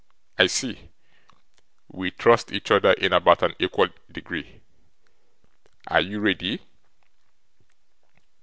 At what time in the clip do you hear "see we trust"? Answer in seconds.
0.47-2.51